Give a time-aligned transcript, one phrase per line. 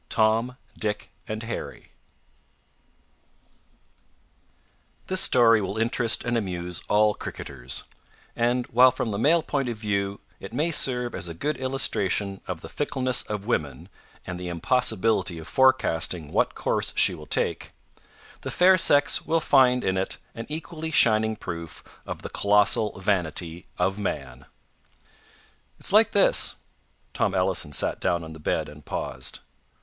[0.09, 1.91] TOM, DICK, AND HARRY
[5.05, 7.83] This story will interest and amuse all cricketers,
[8.35, 12.41] and while from the male point of view it may serve as a good illustration
[12.47, 13.89] of the fickleness of woman
[14.25, 17.69] and the impossibility of forecasting what course she will take,
[18.41, 23.67] the fair sex will find in it an equally shining proof of the colossal vanity
[23.77, 24.47] of man.
[25.79, 26.55] "It's like this."
[27.13, 29.41] Tom Ellison sat down on the bed, and paused.